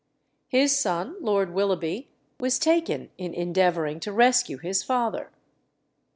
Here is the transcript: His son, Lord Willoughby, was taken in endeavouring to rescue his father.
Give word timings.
His 0.47 0.75
son, 0.75 1.15
Lord 1.21 1.53
Willoughby, 1.53 2.09
was 2.39 2.57
taken 2.57 3.11
in 3.19 3.35
endeavouring 3.35 3.99
to 3.99 4.11
rescue 4.11 4.57
his 4.57 4.81
father. 4.81 5.29